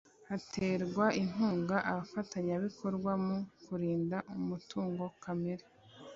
[0.29, 5.65] haterwa inkunga abafatanyabikorwa mu kurinda umutungo kamere